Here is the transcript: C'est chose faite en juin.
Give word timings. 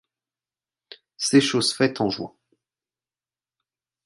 C'est 1.17 1.41
chose 1.41 1.73
faite 1.75 2.01
en 2.01 2.09
juin. 2.09 2.33